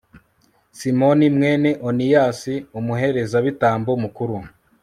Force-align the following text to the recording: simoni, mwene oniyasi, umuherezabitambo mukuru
simoni, 0.79 1.25
mwene 1.35 1.71
oniyasi, 1.87 2.53
umuherezabitambo 2.79 3.91
mukuru 4.03 4.37